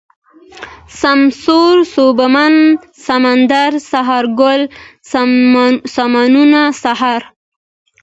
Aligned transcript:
سمسور، 1.01 1.75
سوبمن، 1.95 2.55
سمندر، 3.05 3.71
سهارگل، 3.91 4.61
سمون، 5.95 6.65
سحر 6.83 7.21